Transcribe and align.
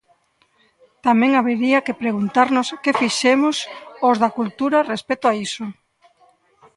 Tamén 1.05 1.31
habería 1.35 1.79
que 1.85 1.99
preguntarnos 2.03 2.67
que 2.83 2.97
fixemos 3.01 3.55
os 4.09 4.15
da 4.23 4.33
cultura 4.37 4.87
respecto 4.93 5.25
a 5.29 5.33
iso. 5.47 5.65